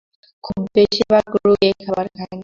তবু 0.43 0.61
বেশির 0.75 1.07
ভাগ 1.11 1.25
রোগী 1.43 1.65
এই 1.67 1.73
খাবার 1.81 2.05
খায় 2.07 2.27
না। 2.29 2.39